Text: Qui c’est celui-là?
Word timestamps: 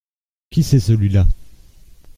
Qui 0.49 0.63
c’est 0.63 0.79
celui-là? 0.79 1.27